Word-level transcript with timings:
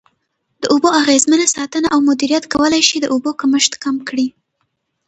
د 0.61 0.63
اوبو 0.73 0.89
اغیزمنه 1.01 1.45
ساتنه 1.55 1.87
او 1.95 1.99
مدیریت 2.09 2.43
کولای 2.53 2.81
شي 2.89 2.97
د 3.01 3.05
اوبو 3.13 3.31
کمښت 3.39 3.73
کم 3.83 3.95
کړي. 4.09 4.27